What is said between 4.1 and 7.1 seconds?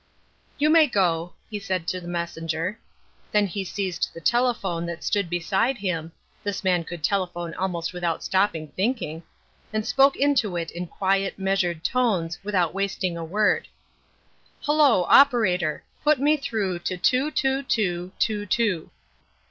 the telephone that stood beside him (this man could